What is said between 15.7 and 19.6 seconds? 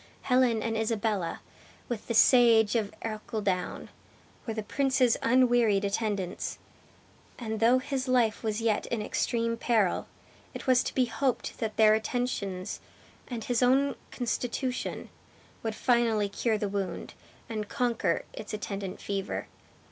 finally cure the wound, and conquer its attendant fever.